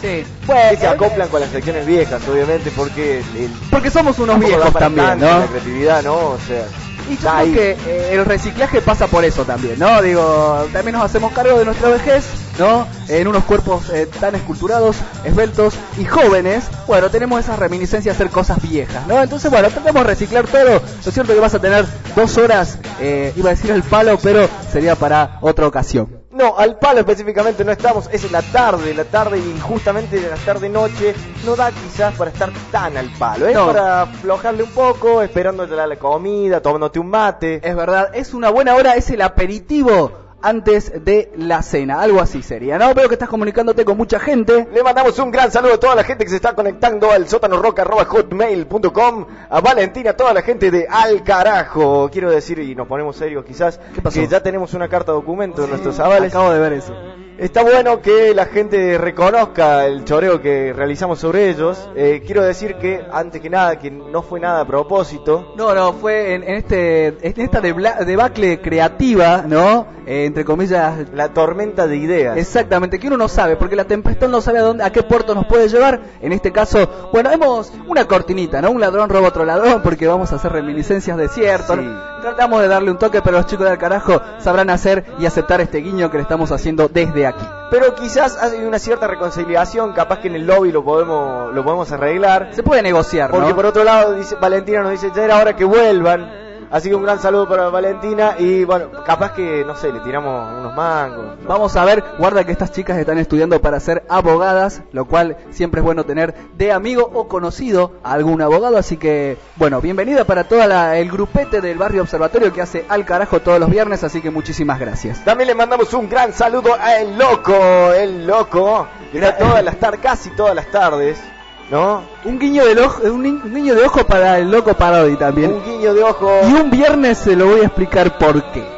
[0.00, 0.24] Sí.
[0.46, 3.18] Bueno, que se acoplan con las secciones viejas, obviamente, porque...
[3.18, 5.38] El, porque somos unos viejos también, ¿no?
[5.38, 6.14] La creatividad, ¿no?
[6.14, 6.64] O sea...
[7.08, 10.00] Y yo que eh, el reciclaje pasa por eso también, ¿no?
[10.00, 12.24] Digo, también nos hacemos cargo de nuestra vejez,
[12.58, 12.86] ¿no?
[13.08, 18.32] En unos cuerpos eh, tan esculturados, esbeltos y jóvenes, bueno, tenemos esas reminiscencias de hacer
[18.32, 19.22] cosas viejas, ¿no?
[19.22, 20.80] Entonces, bueno, tratamos de reciclar todo.
[21.04, 21.84] Lo cierto que vas a tener
[22.16, 26.23] dos horas, eh, iba a decir el palo, pero sería para otra ocasión.
[26.34, 31.14] No, al palo específicamente no estamos, es la tarde, la tarde y justamente la tarde-noche
[31.46, 33.66] no da quizás para estar tan al palo, es no.
[33.66, 37.60] para aflojarle un poco, esperando la comida, tomándote un mate.
[37.62, 42.42] Es verdad, es una buena hora, es el aperitivo antes de la cena, algo así
[42.42, 42.92] sería, ¿no?
[42.94, 44.68] Veo que estás comunicándote con mucha gente.
[44.72, 49.26] Le mandamos un gran saludo a toda la gente que se está conectando al sótanorock.hotmail.com,
[49.48, 53.44] a Valentina, a toda la gente de Al Carajo, quiero decir, y nos ponemos serios
[53.44, 53.80] quizás,
[54.12, 56.34] que ya tenemos una carta documento en nuestros avales.
[56.34, 56.94] Acabo de ver eso.
[57.36, 61.90] Está bueno que la gente reconozca el choreo que realizamos sobre ellos.
[61.96, 65.52] Eh, quiero decir que, antes que nada, que no fue nada a propósito.
[65.56, 69.86] No, no, fue en, en este, en esta debacle creativa, ¿no?
[70.06, 71.08] Eh, entre comillas.
[71.12, 72.36] La tormenta de ideas.
[72.36, 75.34] Exactamente, que uno no sabe, porque la tempestad no sabe a, dónde, a qué puerto
[75.34, 76.00] nos puede llevar.
[76.20, 78.70] En este caso, bueno, hemos una cortinita, ¿no?
[78.70, 81.74] Un ladrón roba otro ladrón, porque vamos a hacer reminiscencias de cierto.
[81.74, 81.88] Sí.
[82.22, 85.78] Tratamos de darle un toque, pero los chicos del carajo sabrán hacer y aceptar este
[85.78, 87.44] guiño que le estamos haciendo desde aquí.
[87.70, 91.90] Pero quizás hay una cierta reconciliación, capaz que en el lobby lo podemos lo podemos
[91.92, 92.48] arreglar.
[92.52, 93.56] Se puede negociar, Porque ¿no?
[93.56, 96.43] por otro lado, dice, Valentina nos dice, ya era hora que vuelvan.
[96.74, 100.58] Así que un gran saludo para Valentina y bueno, capaz que, no sé, le tiramos
[100.58, 101.36] unos mangos.
[101.46, 105.78] Vamos a ver, guarda que estas chicas están estudiando para ser abogadas, lo cual siempre
[105.78, 110.48] es bueno tener de amigo o conocido a algún abogado, así que bueno, bienvenida para
[110.48, 114.32] todo el grupete del barrio observatorio que hace al carajo todos los viernes, así que
[114.32, 115.24] muchísimas gracias.
[115.24, 119.76] También le mandamos un gran saludo a El Loco, El Loco, que está todas las
[119.76, 121.22] tardes, casi todas las tardes.
[121.70, 122.02] ¿No?
[122.24, 125.52] Un guiño de ojo, un, un, guiño de ojo para el loco Parodi también.
[125.52, 126.30] Un guiño de ojo.
[126.48, 128.74] Y un viernes se lo voy a explicar por qué.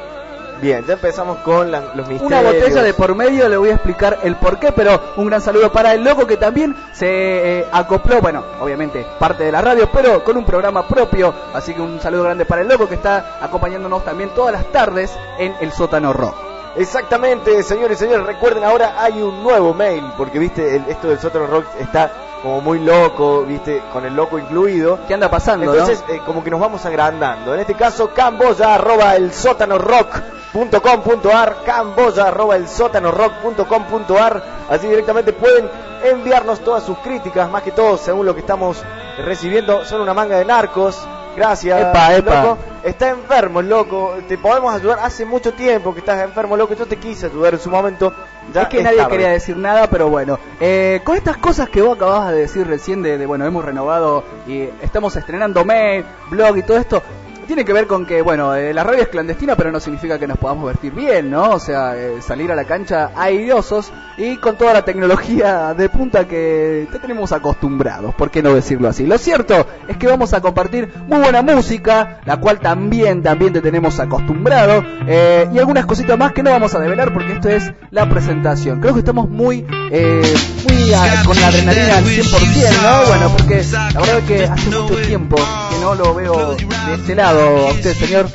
[0.60, 2.22] Bien, ya empezamos con la, los misterios.
[2.22, 5.40] Una botella de por medio le voy a explicar el por qué, pero un gran
[5.40, 9.88] saludo para el loco que también se eh, acopló, bueno, obviamente parte de la radio,
[9.92, 13.38] pero con un programa propio, así que un saludo grande para el loco que está
[13.42, 16.34] acompañándonos también todas las tardes en el sótano rock.
[16.76, 21.18] Exactamente, señores y señores, recuerden ahora hay un nuevo mail, porque viste, el, esto del
[21.18, 22.10] sótano rock está
[22.46, 25.00] como muy loco, viste, con el loco incluido.
[25.08, 25.64] ¿Qué anda pasando?
[25.64, 26.14] Entonces, ¿no?
[26.14, 27.52] eh, como que nos vamos agrandando.
[27.52, 34.44] En este caso, camboya arroba el sótano rock.com.ar, camboya arroba el sótano rock.com.ar.
[34.68, 35.68] Así directamente pueden
[36.04, 38.80] enviarnos todas sus críticas, más que todo, según lo que estamos
[39.18, 41.04] recibiendo, son una manga de narcos.
[41.36, 42.42] Gracias, epa, epa.
[42.42, 42.58] loco.
[42.82, 44.14] Está enfermo loco.
[44.28, 45.00] Te podemos ayudar.
[45.02, 46.74] Hace mucho tiempo que estás enfermo, loco.
[46.74, 48.12] Yo te quise ayudar en su momento.
[48.52, 49.10] Ya es que es nadie tarde.
[49.10, 50.38] quería decir nada, pero bueno.
[50.60, 54.24] Eh, con estas cosas que vos acababas de decir recién, de, de, bueno, hemos renovado
[54.46, 57.02] y estamos estrenando mail, blog y todo esto.
[57.46, 60.26] Tiene que ver con que, bueno, eh, la radio es clandestina, pero no significa que
[60.26, 61.50] nos podamos vestir bien, ¿no?
[61.50, 66.26] O sea, eh, salir a la cancha airiosos y con toda la tecnología de punta
[66.26, 69.06] que te tenemos acostumbrados, ¿por qué no decirlo así?
[69.06, 73.60] Lo cierto es que vamos a compartir muy buena música, la cual también, también te
[73.60, 77.72] tenemos acostumbrado, eh, y algunas cositas más que no vamos a develar porque esto es
[77.90, 78.80] la presentación.
[78.80, 80.92] Creo que estamos muy, muy
[81.24, 83.06] con la adrenalina al 100%, ¿no?
[83.06, 85.36] Bueno, porque la verdad es que hace mucho tiempo
[85.86, 88.26] no lo veo de este lado a usted, señor.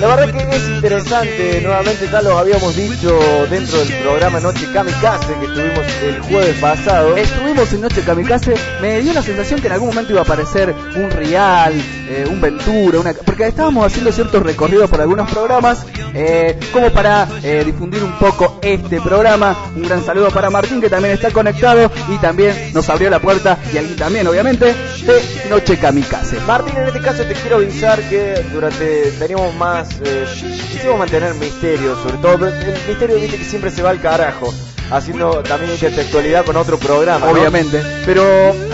[0.00, 3.18] La verdad que es interesante, nuevamente ya lo habíamos dicho
[3.50, 7.16] dentro del programa Noche Kamikaze que tuvimos el jueves pasado.
[7.16, 10.74] Estuvimos en Noche Kamikaze, me dio la sensación que en algún momento iba a aparecer
[10.96, 11.72] un Real,
[12.08, 13.12] eh, un Ventura, una...
[13.14, 15.84] porque estábamos haciendo ciertos recorridos por algunos programas,
[16.14, 19.56] eh, como para eh, difundir un poco este programa.
[19.76, 23.58] Un gran saludo para Martín que también está conectado y también nos abrió la puerta,
[23.72, 26.40] y aquí también obviamente, de Noche Kamikaze.
[26.40, 30.26] Martín, en este caso te quiero avisar que durante teníamos más, eh,
[30.70, 34.52] quisimos mantener misterio, sobre todo, el misterio dice que siempre se va al carajo
[34.90, 37.30] haciendo también intertextualidad con otro programa.
[37.30, 37.82] Obviamente.
[38.04, 38.22] Pero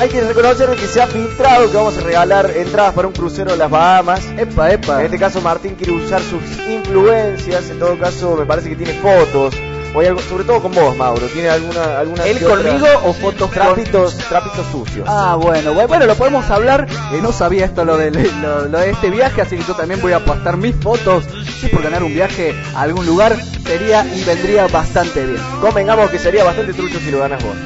[0.00, 3.52] hay que reconocer que se ha filtrado que vamos a regalar entradas para un crucero
[3.52, 4.24] a las Bahamas.
[4.36, 4.98] Epa, epa.
[4.98, 8.94] En este caso Martín quiere usar sus influencias, en todo caso me parece que tiene
[8.94, 9.54] fotos
[9.98, 11.26] o algo, sobre todo con vos, Mauro.
[11.26, 15.06] ¿Tiene alguna alguna ¿Él conmigo o fotos trapitos trapitos sucios?
[15.08, 16.86] Ah, bueno, bueno, lo podemos hablar.
[17.12, 20.12] Eh, no sabía esto lo de, lo, de este viaje, así que yo también voy
[20.12, 21.24] a apostar mis fotos.
[21.60, 23.36] Sí, por ganar un viaje a algún lugar
[23.66, 25.40] sería y vendría bastante bien.
[25.60, 27.56] Convengamos que sería bastante trucho si lo ganas vos.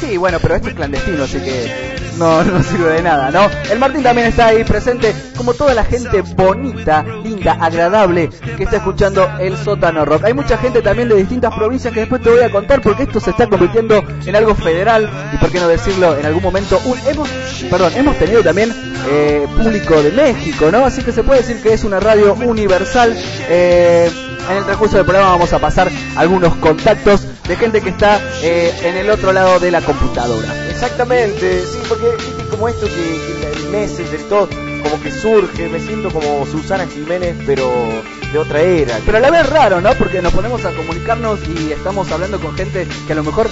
[0.00, 3.48] Sí, bueno, pero esto es clandestino, así que no, no sirve de nada, ¿no?
[3.70, 8.76] El Martín también está ahí presente, como toda la gente bonita, linda, agradable que está
[8.76, 10.24] escuchando el sótano rock.
[10.24, 13.20] Hay mucha gente también de distintas provincias que después te voy a contar porque esto
[13.20, 16.80] se está convirtiendo en algo federal y por qué no decirlo en algún momento.
[17.06, 17.28] hemos,
[17.70, 18.72] perdón, hemos tenido también
[19.08, 20.84] eh, público de México, ¿no?
[20.84, 23.16] Así que se puede decir que es una radio universal.
[23.48, 24.10] Eh,
[24.50, 28.74] en el transcurso del programa vamos a pasar algunos contactos de gente que está eh,
[28.82, 30.63] en el otro lado de la computadora.
[30.74, 32.04] Exactamente, sí, porque
[32.50, 34.48] como esto que, que el Messenger y todo,
[34.82, 37.64] como que surge, me siento como Susana Jiménez, pero
[38.38, 38.98] otra era.
[39.04, 39.94] Pero a la vez raro, ¿no?
[39.94, 43.48] Porque nos ponemos a comunicarnos y estamos hablando con gente que a lo mejor,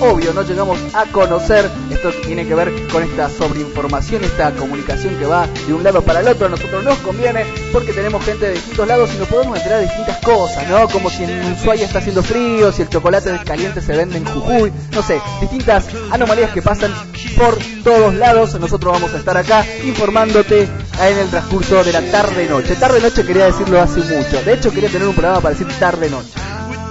[0.00, 1.70] obvio, no llegamos a conocer.
[1.90, 6.20] Esto tiene que ver con esta sobreinformación, esta comunicación que va de un lado para
[6.20, 6.46] el otro.
[6.46, 9.86] A nosotros nos conviene porque tenemos gente de distintos lados y nos podemos enterar de
[9.86, 10.88] distintas cosas, ¿no?
[10.88, 14.72] Como si en Ushuaia está haciendo frío, si el chocolate caliente se vende en Jujuy,
[14.92, 16.92] no sé, distintas anomalías que pasan
[17.36, 18.58] por todos lados.
[18.58, 20.68] Nosotros vamos a estar acá informándote
[21.08, 22.76] en el transcurso de la tarde-noche.
[22.76, 24.42] Tarde-noche quería decirlo hace mucho.
[24.44, 26.28] De hecho, quería tener un programa para decir tarde-noche.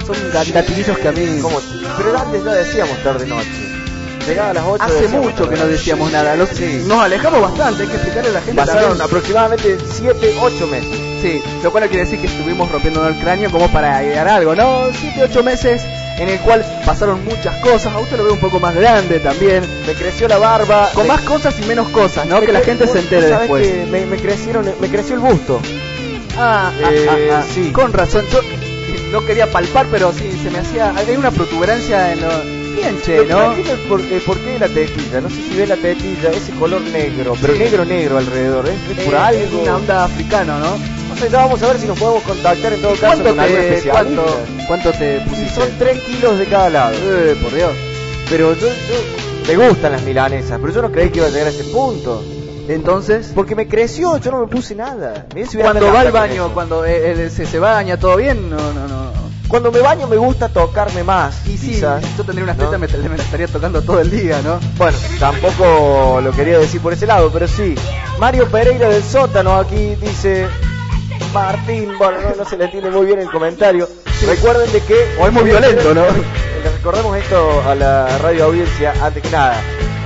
[0.05, 0.15] Son
[0.53, 1.39] gatillos que a mí...
[1.41, 1.59] Como,
[1.97, 3.69] pero antes ya decíamos tarde-noche.
[4.27, 6.35] Llegaba a las 8 Hace mucho que no decíamos nada.
[6.35, 8.55] Los, Nos alejamos bastante, hay que explicarle a la gente.
[8.55, 10.99] Pasaron aproximadamente 7, 8 meses.
[11.21, 14.55] Sí, lo cual quiere decir que estuvimos rompiendo el cráneo como para llegar a algo,
[14.55, 14.87] ¿no?
[14.93, 15.81] 7, 8 meses
[16.19, 17.93] en el cual pasaron muchas cosas.
[17.93, 19.63] A usted lo veo un poco más grande también.
[19.87, 20.89] Me creció la barba.
[20.93, 22.41] Con más cosas y menos cosas, ¿no?
[22.41, 23.67] Que la gente se entere después.
[23.67, 25.61] Que me, me, crecieron, me creció el busto.
[26.37, 27.71] Ah, ah, eh, ah, ah, sí.
[27.71, 28.25] Con razón.
[28.31, 28.41] Yo
[29.11, 30.93] no quería palpar, pero sí, se me hacía.
[30.95, 32.59] Hay una protuberancia en lo.
[32.75, 33.55] Bien, che, ¿no?
[33.89, 35.19] Por, eh, por, qué la tetilla?
[35.19, 38.69] No sé si ve la tetilla, ese color negro, pero negro, negro alrededor.
[38.69, 38.73] ¿eh?
[38.97, 39.41] Es por algo.
[39.41, 40.98] Es una onda africana, ¿no?
[41.27, 43.91] Vamos a ver si nos podemos contactar en todo caso con algún especialista.
[43.91, 44.25] ¿cuánto,
[44.67, 45.53] ¿Cuánto te pusiste?
[45.53, 46.95] Son 3 kilos de cada lado.
[46.95, 47.71] Eh, por Dios.
[48.29, 51.47] Pero yo, yo, me gustan las milanesas, pero yo no creí que iba a llegar
[51.47, 52.23] a ese punto.
[52.67, 55.25] Entonces, porque me creció, yo no me puse nada.
[55.59, 59.09] cuando va al baño, cuando él, se, se baña, todo bien, no, no, no.
[59.47, 61.47] Cuando me baño me gusta tocarme más.
[61.47, 64.59] Y sí, yo tendría una tetas me, me, estaría tocando todo el día, ¿no?
[64.77, 67.73] Bueno, tampoco lo quería decir por ese lado, pero sí.
[68.19, 70.45] Mario Pereira del sótano aquí dice,
[71.33, 73.87] Martín, bueno, no, se le entiende muy bien el comentario.
[74.25, 75.15] Recuerden de que...
[75.19, 76.03] O es muy violento, ¿no?
[76.03, 79.61] Le recordemos esto a la radio audiencia antes que nada.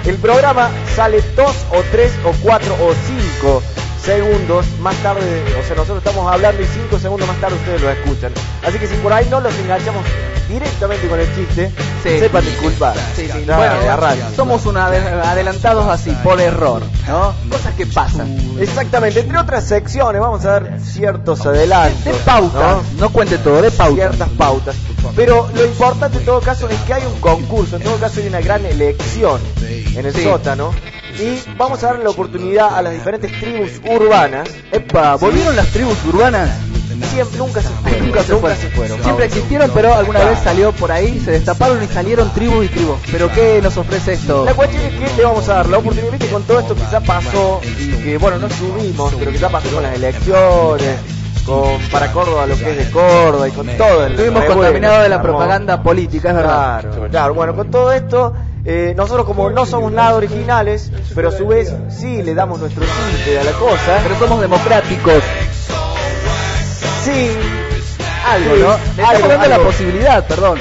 [0.06, 3.64] El programa sale dos o tres o cuatro o cinco
[4.04, 5.22] segundos más tarde,
[5.58, 8.34] o sea, nosotros estamos hablando y cinco segundos más tarde ustedes lo escuchan.
[8.66, 10.04] Así que si por ahí no los enganchamos
[10.50, 11.72] directamente con el chiste,
[12.04, 12.96] sepan disculpar.
[13.16, 13.76] Sí, sí, bueno,
[14.36, 17.34] somos un adelantados así, por error, ¿no?
[17.50, 18.38] Cosas que pasan.
[18.60, 22.04] Exactamente, entre otras secciones vamos a dar ciertos adelantos.
[22.04, 23.10] De pautas, ¿no?
[23.10, 23.96] cuente todo, de pautas.
[23.96, 24.76] Ciertas pautas.
[25.16, 28.28] Pero lo importante en todo caso es que hay un concurso, en todo caso hay
[28.28, 30.72] una gran elección en el sótano
[31.20, 34.50] y vamos a darle la oportunidad a las diferentes tribus urbanas.
[34.72, 36.50] Epa, ¿volvieron las tribus urbanas?
[37.14, 38.06] siempre, nunca se fueron.
[38.06, 38.70] Nunca se fueron.
[38.72, 39.04] fueron.
[39.04, 43.00] Siempre existieron, pero alguna vez salió por ahí, se destaparon y salieron tribus y tribus.
[43.12, 44.46] Pero ¿qué nos ofrece esto?
[44.46, 46.84] La cuestión es que le vamos a dar la oportunidad, viste, con todo esto que
[46.92, 50.98] ya pasó y que, bueno, no subimos, pero ya pasó con las elecciones,
[51.46, 55.10] con para Córdoba lo que es de Córdoba y con todo el Estuvimos contaminados de
[55.10, 56.82] la se propaganda política, es verdad.
[56.82, 58.34] Claro, claro, bueno, con todo esto,
[58.66, 62.84] eh, nosotros como no somos nada originales, pero a su vez sí le damos nuestro
[62.86, 65.22] tinte a la cosa, Pero somos democráticos.
[67.04, 67.30] sí,
[68.26, 68.78] Algo, Sí, ¿no?
[68.78, 70.60] Le estamos algo, dando la posibilidad, perdón.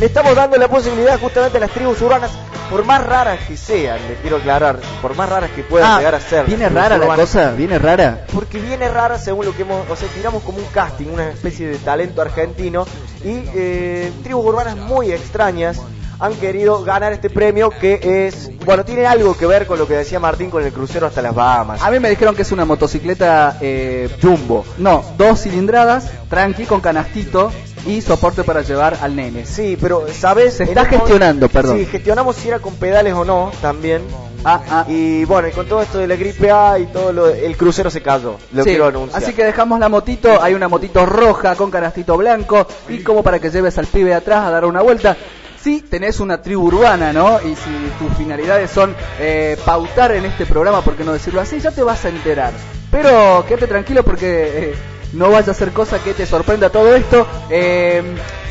[0.00, 2.30] le estamos dando la posibilidad justamente a las tribus urbanas,
[2.70, 6.20] por más raras que sean, les quiero aclarar, por más raras que puedan llegar a
[6.20, 6.40] ser.
[6.40, 8.24] Ah, viene rara la cosa, viene rara.
[8.32, 11.68] Porque viene rara según lo que hemos, o sea, tiramos como un casting, una especie
[11.68, 12.86] de talento argentino
[13.22, 15.78] y eh, tribus urbanas muy extrañas
[16.18, 19.94] han querido ganar este premio que es, bueno, tiene algo que ver con lo que
[19.94, 21.82] decía Martín con el crucero hasta las Bahamas.
[21.82, 24.64] A mí me dijeron que es una motocicleta eh, Jumbo.
[24.78, 27.50] No, dos cilindradas, tranqui, con canastito
[27.86, 29.44] y soporte para llevar al nene.
[29.44, 30.54] Sí, pero, ¿sabes?
[30.54, 31.78] Se está gestionando, perdón.
[31.78, 34.02] Sí, gestionamos si era con pedales o no también.
[34.44, 34.84] Ah, ah.
[34.88, 37.90] Y bueno, y con todo esto de la gripe A y todo lo, el crucero
[37.90, 39.22] se cayó, lo Sí, quiero anunciar.
[39.22, 43.38] Así que dejamos la motito, hay una motito roja con canastito blanco y como para
[43.38, 45.16] que lleves al pibe atrás a dar una vuelta.
[45.64, 47.40] Si tenés una tribu urbana, ¿no?
[47.40, 51.58] Y si tus finalidades son eh, pautar en este programa, por qué no decirlo así,
[51.58, 52.52] ya te vas a enterar.
[52.90, 54.74] Pero quédate tranquilo porque eh,
[55.14, 57.26] no vaya a ser cosa que te sorprenda todo esto.
[57.48, 58.02] Eh,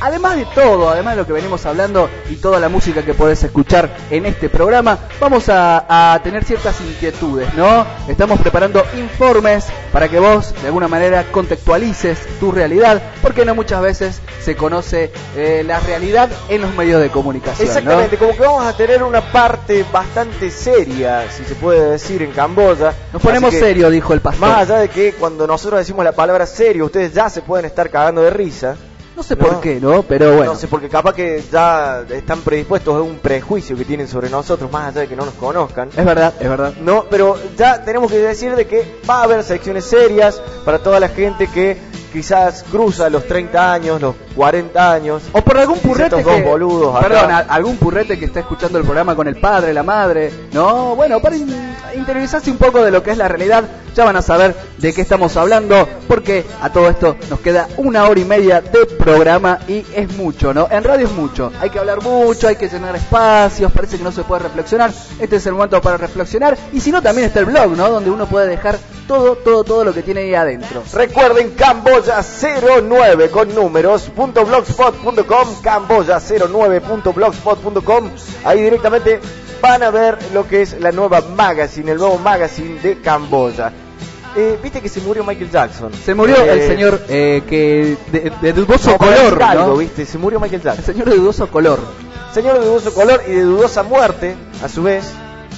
[0.03, 3.41] además de todo, además de lo que venimos hablando y toda la música que podés
[3.43, 7.85] escuchar en este programa, vamos a, a tener ciertas inquietudes, ¿no?
[8.09, 13.81] Estamos preparando informes para que vos de alguna manera contextualices tu realidad, porque no muchas
[13.81, 17.65] veces se conoce eh, la realidad en los medios de comunicación.
[17.65, 17.73] ¿no?
[17.73, 22.31] Exactamente, como que vamos a tener una parte bastante seria, si se puede decir, en
[22.31, 22.93] Camboya.
[23.13, 24.49] Nos ponemos que, serio, dijo el pastor.
[24.49, 27.89] Más allá de que cuando nosotros decimos la palabra serio, ustedes ya se pueden estar
[27.89, 28.75] cagando de risa.
[29.15, 29.47] No sé ¿no?
[29.47, 30.03] por qué, ¿no?
[30.03, 30.53] Pero bueno.
[30.53, 34.71] No sé, porque capaz que ya están predispuestos a un prejuicio que tienen sobre nosotros,
[34.71, 35.89] más allá de que no nos conozcan.
[35.95, 36.73] Es verdad, es verdad.
[36.81, 40.99] No, pero ya tenemos que decir de que va a haber secciones serias para toda
[40.99, 41.77] la gente que
[42.11, 45.23] quizás cruza los 30 años, los 40 años.
[45.33, 48.83] O por algún purrete estos dos boludos perdón, a- algún purrete que está escuchando el
[48.83, 53.03] programa con el padre, la madre, no, bueno, para in- interiorizarse un poco de lo
[53.03, 53.63] que es la realidad,
[53.95, 58.05] ya van a saber de qué estamos hablando, porque a todo esto nos queda una
[58.09, 60.67] hora y media de programa y es mucho, ¿no?
[60.71, 64.11] En radio es mucho, hay que hablar mucho, hay que llenar espacios, parece que no
[64.11, 67.45] se puede reflexionar, este es el momento para reflexionar, y si no también está el
[67.45, 67.89] blog, ¿no?
[67.89, 70.81] Donde uno puede dejar todo, todo, todo lo que tiene ahí adentro.
[70.93, 78.09] Recuerden Camboya 09 con números punto blogspot.com Camboya 09.blogspot.com
[78.45, 79.19] ahí directamente
[79.61, 83.71] van a ver lo que es la nueva magazine, el nuevo magazine de Camboya.
[84.35, 85.91] Eh, Viste que se murió Michael Jackson.
[86.05, 89.77] Se murió el Eh, señor eh, que de, de dudoso color, decir algo, ¿no?
[89.77, 90.05] ¿viste?
[90.05, 90.85] Se murió Michael El Jackson.
[90.85, 91.79] señor de dudoso color.
[92.33, 95.03] Señor de dudoso color y de dudosa muerte, a su vez.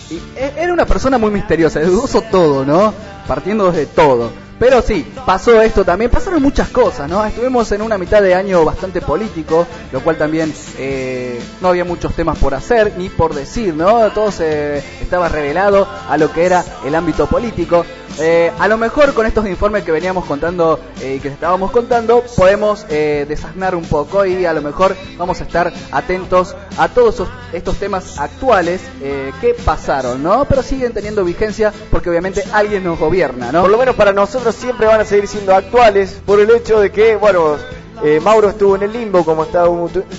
[0.10, 2.94] Y e- era una persona muy misteriosa, de dudoso todo, ¿no?
[3.28, 4.30] Partiendo desde todo.
[4.58, 7.26] Pero sí, pasó esto también, pasaron muchas cosas, ¿no?
[7.26, 12.14] Estuvimos en una mitad de año bastante político, lo cual también eh, no había muchos
[12.14, 14.10] temas por hacer ni por decir, ¿no?
[14.12, 17.86] Todo se estaba revelado a lo que era el ámbito político.
[18.18, 22.24] Eh, a lo mejor con estos informes que veníamos contando eh, y que estábamos contando,
[22.38, 27.16] podemos eh, desasnar un poco y a lo mejor vamos a estar atentos a todos
[27.16, 30.46] esos- estos temas actuales eh, que pasaron, ¿no?
[30.46, 33.62] Pero siguen teniendo vigencia porque obviamente alguien nos gobierna, ¿no?
[33.64, 36.92] Por lo menos para nosotros siempre van a seguir siendo actuales por el hecho de
[36.92, 37.58] que, bueno,
[38.04, 39.64] eh, Mauro estuvo en el limbo como está.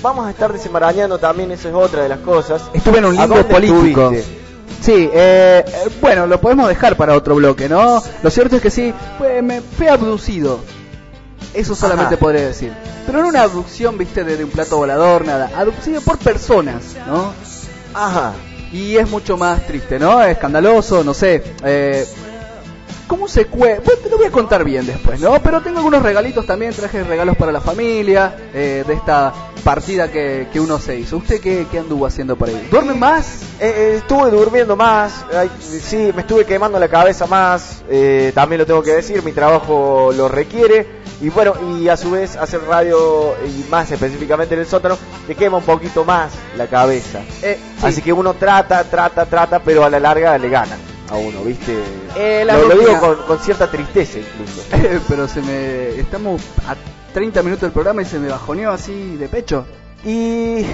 [0.02, 2.62] Vamos a estar desenmarañando también, eso es otra de las cosas.
[2.74, 4.02] Estuve en un ¿A limbo político.
[4.10, 4.45] estuviste?
[4.86, 5.64] Sí, eh,
[6.00, 8.00] bueno, lo podemos dejar para otro bloque, ¿no?
[8.22, 10.60] Lo cierto es que sí, pues, me fui abducido.
[11.52, 12.20] Eso solamente Ajá.
[12.20, 12.72] podría decir.
[13.04, 15.50] Pero no una abducción, viste, de, de un plato volador, nada.
[15.56, 17.32] Abducido por personas, ¿no?
[17.94, 18.34] Ajá.
[18.72, 20.22] Y es mucho más triste, ¿no?
[20.22, 21.42] Escandaloso, no sé.
[21.64, 22.06] Eh,
[23.08, 23.80] ¿Cómo se cue...
[23.84, 25.42] Bueno, te lo voy a contar bien después, ¿no?
[25.42, 29.32] Pero tengo algunos regalitos también, traje regalos para la familia, eh, de esta
[29.66, 31.16] partida que, que uno se hizo.
[31.16, 32.68] ¿Usted qué, qué anduvo haciendo por ahí?
[32.70, 33.42] ¿Duerme más?
[33.58, 38.60] Eh, eh, estuve durmiendo más, ay, sí, me estuve quemando la cabeza más, eh, también
[38.60, 40.86] lo tengo que decir, mi trabajo lo requiere,
[41.20, 44.96] y bueno, y a su vez hacer radio, y más específicamente en el sótano,
[45.26, 47.22] te quema un poquito más la cabeza.
[47.42, 47.86] Eh, sí.
[47.86, 50.76] Así que uno trata, trata, trata, pero a la larga le gana
[51.10, 51.76] a uno, ¿viste?
[52.14, 54.62] Eh, la lo, digo con, con cierta tristeza incluso.
[55.08, 56.00] Pero se me...
[56.00, 56.74] Estamos a
[57.16, 59.64] 30 minutos del programa y se me bajoneó así de pecho.
[60.04, 60.64] ¿Y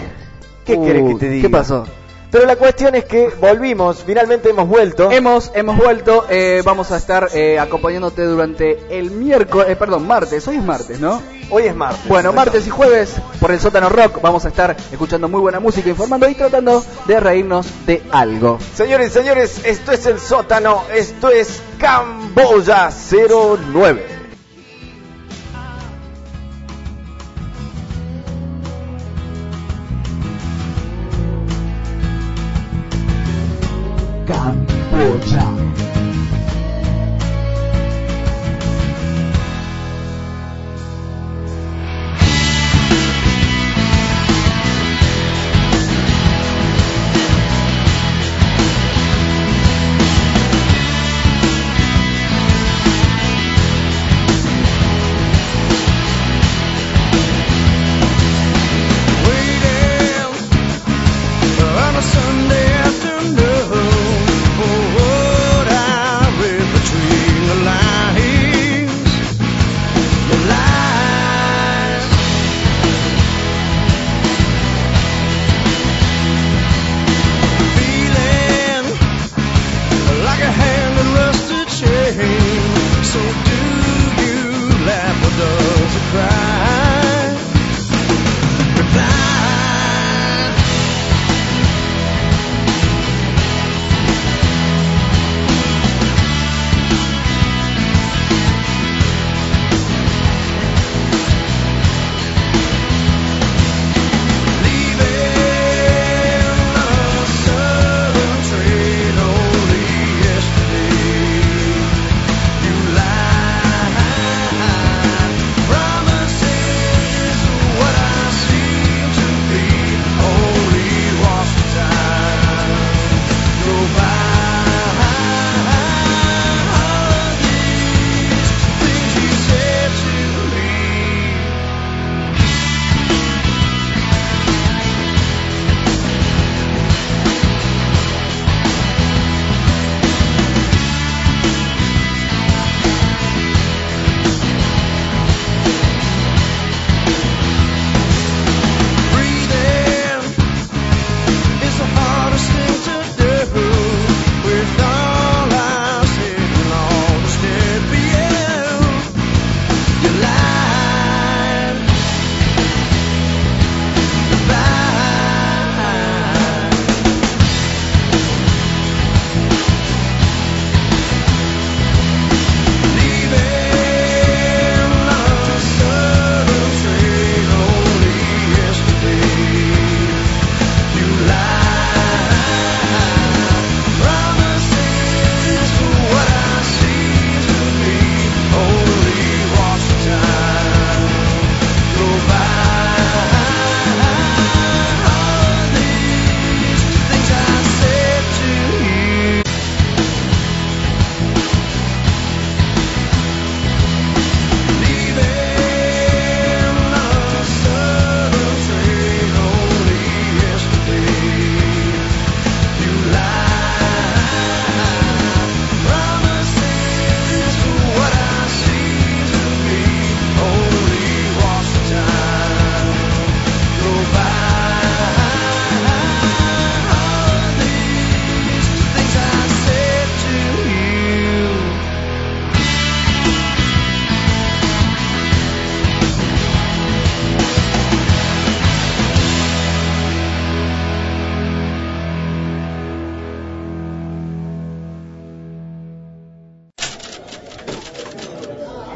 [0.64, 1.42] qué Uh, querés que te diga?
[1.42, 1.86] ¿Qué pasó?
[2.32, 5.12] Pero la cuestión es que volvimos, finalmente hemos vuelto.
[5.12, 10.48] Hemos, hemos vuelto, eh, vamos a estar eh, acompañándote durante el miércoles, eh, perdón, martes,
[10.48, 11.22] hoy es martes, ¿no?
[11.48, 12.08] Hoy es martes.
[12.08, 15.90] Bueno, martes y jueves por el sótano rock vamos a estar escuchando muy buena música,
[15.90, 18.58] informando y tratando de reírnos de algo.
[18.74, 24.11] Señores señores, esto es el sótano, esto es Camboya 09.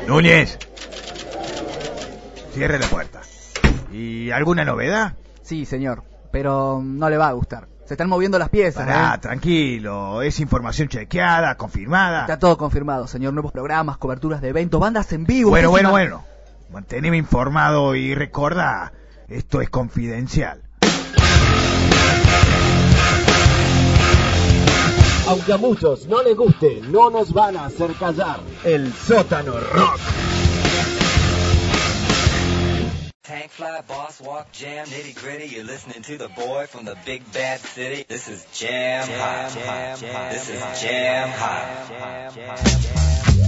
[0.06, 0.58] Núñez.
[2.52, 3.20] Cierre la puerta.
[3.92, 5.14] ¿Y alguna novedad?
[5.42, 7.68] Sí, señor, pero no le va a gustar.
[7.84, 8.84] Se están moviendo las piezas.
[8.84, 9.18] Pará, ¿eh?
[9.18, 10.22] tranquilo.
[10.22, 12.22] Es información chequeada, confirmada.
[12.22, 13.32] Está todo confirmado, señor.
[13.32, 15.50] Nuevos programas, coberturas de eventos, bandas en vivo.
[15.50, 16.24] Bueno, bueno, bueno.
[16.72, 18.92] Manteneme informado y recuerda,
[19.28, 20.65] esto es confidencial.
[25.28, 28.40] Aunque a muchos no les guste, no nos van a hacer callar.
[28.64, 30.00] El sótano rock.
[33.24, 35.48] Tank fly, boss walk, jam, nitty gritty.
[35.52, 38.04] You're listening to the boy from the big bad city.
[38.08, 40.30] This is jam, hot.
[40.30, 41.88] This is jam hot.
[42.34, 43.45] To the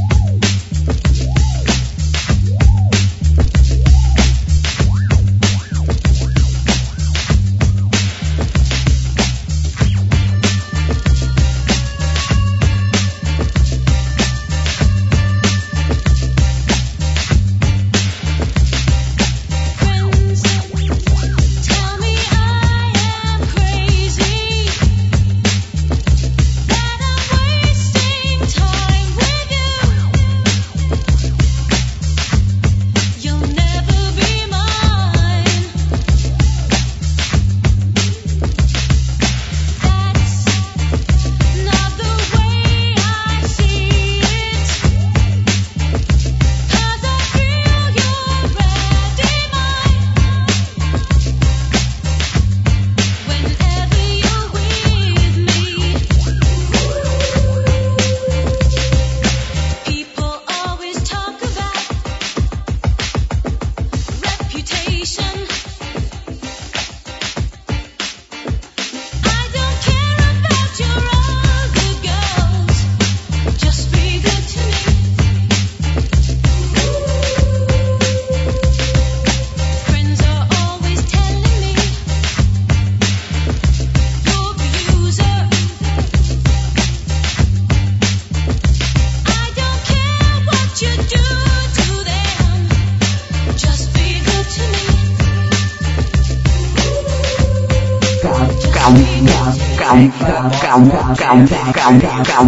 [99.98, 100.48] boy from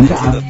[0.06, 0.46] the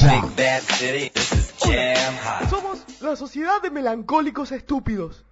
[0.00, 1.10] big bad city.
[1.14, 2.48] This is Jam Hot.
[2.48, 5.24] Somos la sociedad de melancólicos estúpidos.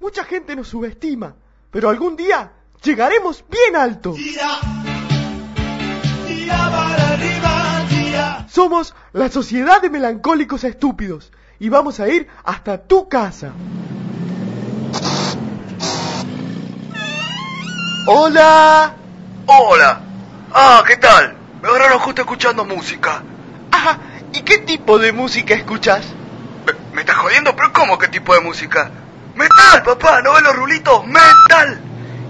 [0.00, 1.36] Mucha gente nos subestima,
[1.70, 2.52] pero algún día
[2.82, 4.14] llegaremos bien alto.
[8.48, 13.52] Somos la sociedad de melancólicos estúpidos y vamos a ir hasta tu casa.
[18.06, 18.96] Hola.
[19.46, 20.11] Hola.
[20.54, 21.34] Ah, ¿qué tal?
[21.62, 23.22] Me agarraron justo escuchando música.
[23.70, 23.98] Ajá,
[24.32, 26.04] ¿y qué tipo de música escuchas?
[26.66, 27.56] ¿Me, me estás jodiendo?
[27.56, 28.90] ¿Pero cómo qué tipo de música?
[29.34, 30.20] ¡Metal, papá!
[30.20, 31.06] ¿No ves los rulitos?
[31.06, 31.80] ¡Metal!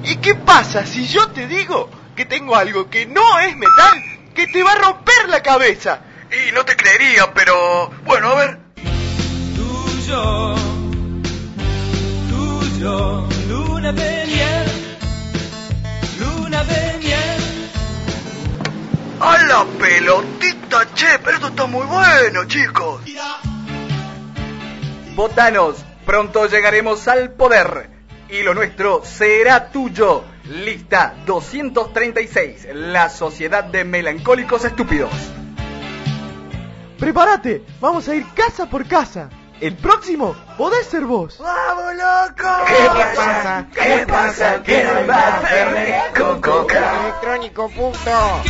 [0.05, 4.01] ¿Y qué pasa si yo te digo que tengo algo que no es metal,
[4.35, 6.01] que te va a romper la cabeza?
[6.31, 7.91] Y no te creería, pero...
[8.05, 8.59] Bueno, a ver.
[9.57, 10.55] tuyo,
[12.31, 14.71] tuyo, luna de miel,
[16.21, 16.92] luna de.
[19.25, 21.07] ¡A la pelotita, che!
[21.23, 23.03] Pero esto está muy bueno, chicos.
[25.15, 27.89] Botanos, pronto llegaremos al poder
[28.29, 30.25] y lo nuestro será tuyo.
[30.47, 35.13] Lista 236, la sociedad de melancólicos estúpidos.
[36.99, 39.29] Prepárate, vamos a ir casa por casa.
[39.61, 41.39] El próximo podés ser vos.
[41.39, 42.51] ¡Vamos, loco!
[42.67, 43.67] ¿Qué pasa?
[43.73, 44.63] ¿Qué pasa?
[44.65, 47.01] Que no hay más con coca.
[47.03, 48.43] Electrónico punto.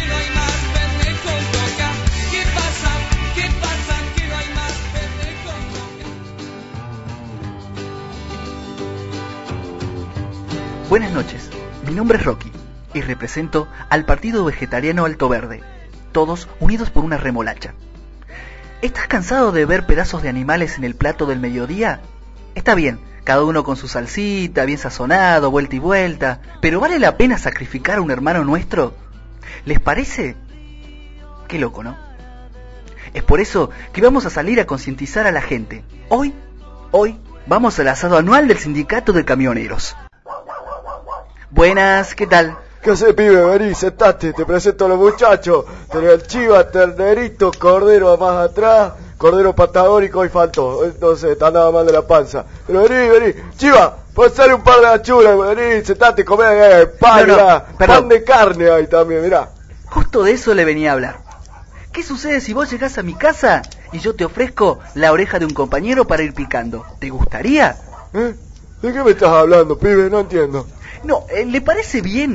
[10.93, 11.49] Buenas noches,
[11.89, 12.53] mi nombre es Rocky
[12.93, 15.63] y represento al Partido Vegetariano Alto Verde,
[16.13, 17.73] todos unidos por una remolacha.
[18.83, 22.03] ¿Estás cansado de ver pedazos de animales en el plato del mediodía?
[22.55, 27.17] Está bien, cada uno con su salsita, bien sazonado, vuelta y vuelta, pero ¿vale la
[27.17, 28.95] pena sacrificar a un hermano nuestro?
[29.65, 30.37] ¿Les parece?
[31.49, 31.97] Qué loco, ¿no?
[33.15, 35.85] Es por eso que vamos a salir a concientizar a la gente.
[36.11, 36.35] Hoy,
[36.91, 39.97] hoy, vamos al asado anual del sindicato de camioneros.
[41.55, 42.57] Buenas, ¿qué tal?
[42.83, 43.45] ¿Qué haces, pibe?
[43.45, 45.67] Vení, sentate, te presento a los muchachos.
[45.91, 50.83] Tenés el chiva, ternerito, cordero más atrás, cordero patagónico y faltó.
[50.83, 52.47] Entonces, está nada mal de la panza.
[52.67, 53.35] Pero vení, vení.
[53.59, 58.25] Chiva, pasale un par de achuras, vení, sentate, comé eh, pan, No, no, pan de
[58.25, 59.51] carne ahí también, mirá.
[59.91, 61.19] Justo de eso le venía a hablar.
[61.93, 63.61] ¿Qué sucede si vos llegás a mi casa
[63.93, 66.87] y yo te ofrezco la oreja de un compañero para ir picando?
[66.99, 67.77] ¿Te gustaría?
[68.15, 68.35] ¿Eh?
[68.81, 70.09] ¿De qué me estás hablando, pibe?
[70.09, 70.67] No entiendo.
[71.05, 72.31] No, eh, ¿le parece bien